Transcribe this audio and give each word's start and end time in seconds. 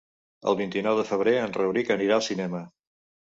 El 0.51 0.55
vint-i-nou 0.61 0.95
de 0.99 1.03
febrer 1.09 1.35
en 1.41 1.53
Rauric 1.59 1.93
anirà 1.97 2.17
al 2.17 2.25
cinema. 2.31 2.63